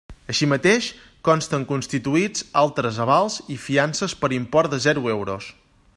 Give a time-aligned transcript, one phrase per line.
[0.33, 0.87] Així mateix,
[1.29, 5.53] consten constituïts altres avals i fiances per import de zero euros.